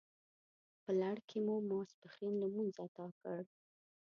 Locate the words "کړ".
3.21-3.41